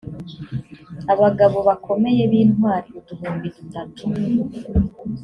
[1.13, 4.03] abagabo bakomeye b’intwari uduhumbi dutatu